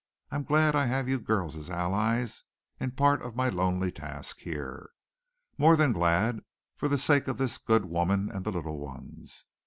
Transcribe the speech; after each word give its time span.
I'm 0.31 0.41
glad 0.43 0.75
I 0.75 0.87
have 0.87 1.07
you 1.07 1.19
girls 1.19 1.55
as 1.55 1.69
allies 1.69 2.43
in 2.79 2.89
part 2.93 3.21
of 3.21 3.35
my 3.35 3.49
lonely 3.49 3.91
task 3.91 4.39
here. 4.39 4.89
More 5.59 5.75
than 5.75 5.93
glad, 5.93 6.39
for 6.75 6.87
the 6.87 6.97
sake 6.97 7.27
of 7.27 7.37
this 7.37 7.59
good 7.59 7.85
woman 7.85 8.27
and 8.31 8.43
the 8.43 8.51
little 8.51 8.79
ones. 8.79 9.45